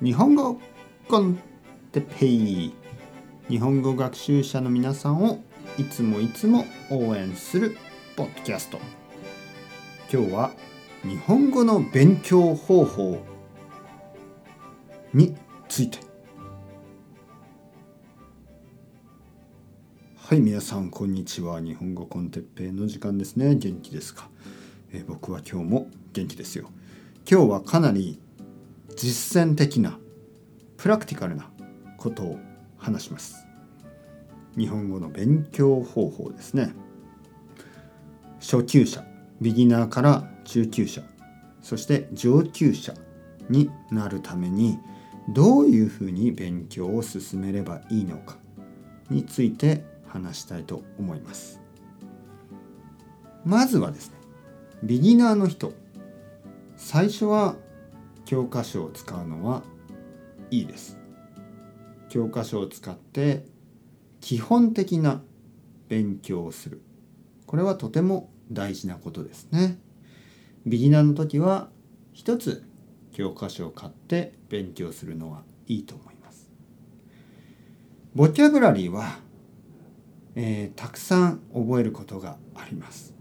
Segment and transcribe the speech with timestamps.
[0.00, 0.60] 日本語
[1.08, 1.40] コン
[1.90, 2.72] テペイ
[3.48, 5.42] 日本語学習者の皆さんを
[5.76, 7.76] いつもいつも応援する
[8.14, 8.78] ポッドキャスト。
[10.12, 10.52] 今日は
[11.02, 13.18] 日本語の勉強方法
[15.12, 15.34] に
[15.68, 15.98] ついて。
[20.16, 21.60] はい皆さんこんにちは。
[21.60, 23.56] 日本語コンテッペイの時間ですね。
[23.56, 24.28] 元気ですか、
[24.92, 26.70] えー僕は今日も元気ですよ。
[27.28, 28.20] 今日はかなり
[28.98, 29.96] 実践的な
[30.76, 31.48] プラクティカルな
[31.98, 32.38] ことを
[32.76, 33.46] 話します。
[34.56, 36.74] 日本語の勉強方法ですね。
[38.40, 39.04] 初級者
[39.40, 41.02] ビギナーから中級者
[41.62, 42.92] そして上級者
[43.48, 44.78] になるために
[45.28, 48.36] どういうふうに勉強を進めればいいのか
[49.10, 51.60] について話したいと思います。
[53.44, 54.16] まずはですね
[54.82, 55.72] ビギナーの人。
[56.76, 57.54] 最初は
[58.28, 59.62] 教科書を使うのは
[60.50, 60.98] いいです。
[62.10, 63.46] 教科書を使って
[64.20, 65.22] 基本的な
[65.88, 66.82] 勉強をする。
[67.46, 69.78] これはとても大事なことですね。
[70.66, 71.70] ビギナーの時は
[72.12, 72.64] 一つ
[73.12, 76.50] 教科書を買って勉強するのはいいと思います。
[78.14, 79.20] ボキャブラリーは、
[80.34, 83.14] えーたくさん覚えることがあります。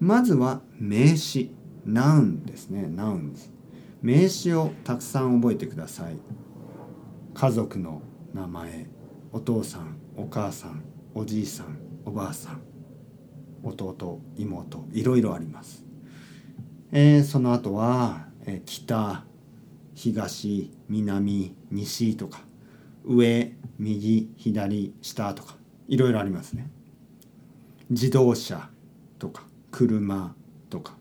[0.00, 1.54] まずは名詞
[1.86, 2.88] ナウンですね。
[2.88, 3.52] ナウンズ
[4.02, 6.16] 名詞をたくさん覚えてください。
[7.34, 8.02] 家族の
[8.34, 8.86] 名前
[9.32, 10.82] お父さんお母さん
[11.14, 12.60] おじいさんおばあさん
[13.62, 15.84] 弟妹いろいろあります、
[16.90, 19.24] えーその後は、えー北
[19.94, 22.40] 東南西とか
[23.04, 25.56] 上右左下とか
[25.88, 26.70] いろいろありますね。
[27.88, 28.68] 自動車
[29.18, 30.34] とか車
[30.70, 30.96] とか、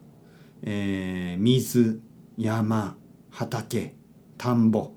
[0.61, 2.01] えー水
[2.41, 2.97] 山
[3.29, 3.95] 畑
[4.39, 4.93] 田んぼ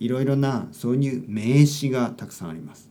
[0.00, 2.90] いろいろなそういう名詞がたくさんあります。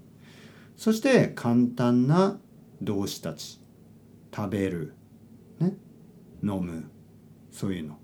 [0.78, 2.40] そして簡単な
[2.82, 3.60] 動詞たち。
[4.34, 4.94] 食べる、
[5.60, 5.76] ね、
[6.42, 6.90] 飲む
[7.52, 7.98] そういうの、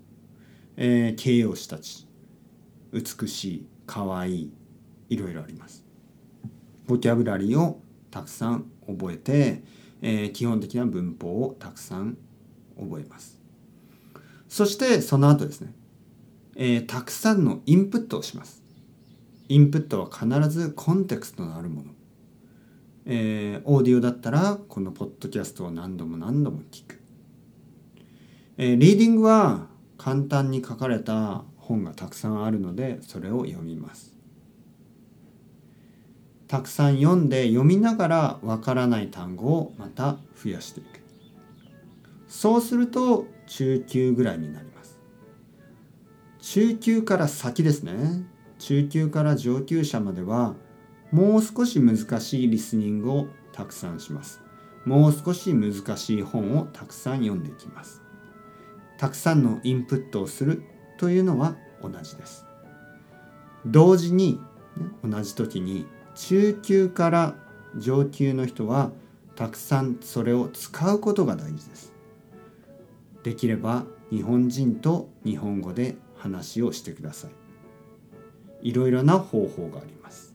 [0.76, 2.06] えー形容詞たち。
[2.92, 4.52] 美しいかわいい
[5.08, 5.82] いろいろあります。
[6.86, 9.62] ボキャブラリーをたくさん覚えて、
[10.02, 12.18] えー基本的な文法をたくさん
[12.78, 13.40] 覚えます。
[14.48, 15.72] そしてその後ですね、
[16.56, 18.62] えーたくさんのインプットをします。
[19.48, 21.90] インプットは必ずコンテクストのあるもの、
[23.04, 27.00] えーオーディオだったらこのポッドキャストを何度も何度も聞く、
[28.56, 29.66] えーリーディングは
[29.98, 34.14] 簡単に書かれた本がたくさんあるのでそれを読みます。
[36.48, 41.00] たくさん読んで読みながらわからない単語をまた増やしていく。
[42.28, 44.75] そうすると中級ぐらいになります。
[46.48, 48.24] 中級から先ですね。
[48.60, 50.54] 中級から上級者までは
[51.10, 54.40] もう少し難しいリスニングをたくさんします。
[54.84, 58.00] もう少し難しい本をたくさん読んでいきます。
[58.96, 60.62] たくさんのインプットをする
[60.98, 62.46] というのは同じです。
[63.66, 64.38] 同時に
[64.76, 65.84] ね同じ時に
[66.14, 67.34] 中級から
[67.76, 68.92] 上級の人は
[69.34, 71.92] たくさんそれを使うことが大事です。
[73.24, 77.28] できれば日本人と日本語で話をしてくださ
[78.62, 78.70] い。
[78.70, 80.34] いろいろな方法があります。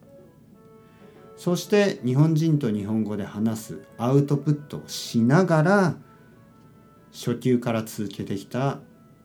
[1.35, 5.95] そして日本人と日本語で話すアウトプットをしながら
[7.11, 8.79] 初級から続けてきた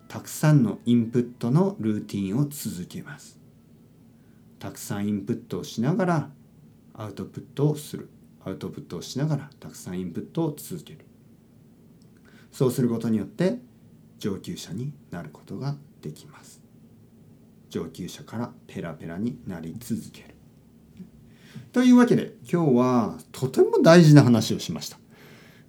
[0.08, 3.38] たくさんのインプットのルーティンを続けます。
[4.58, 6.30] たくさんインプットをしながら
[6.94, 8.08] アウトプットをする。
[8.44, 11.04] アウトプットをしながらたくさんインプットを続ける。
[12.50, 13.58] そうすることによって
[14.18, 15.76] 上級者になることが
[16.06, 16.60] できます。
[17.68, 20.34] 上級者からペラペラになり続ける。
[21.72, 24.98] というわけで今日はとても大事な話をしました、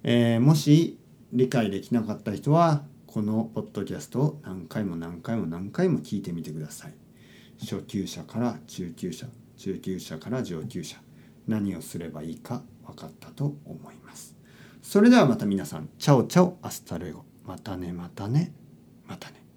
[0.02, 0.98] えーもし
[1.32, 6.94] 理解できなかった人はこのポッドキャストを何回も何回も何回も聞いてみてください。
[7.60, 9.26] 初級者から中級者
[9.56, 10.96] 中級者から上級者。
[11.48, 14.36] 何をすればいいか分かったと思います。
[14.82, 15.88] それではまた皆さん。
[15.98, 17.24] チャオチャオ hasta luego。
[17.44, 18.52] またねまたね
[19.06, 19.47] またね。